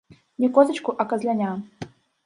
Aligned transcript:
Не 0.37 0.49
козачку, 0.49 0.95
а 0.97 1.05
казляня. 1.13 1.55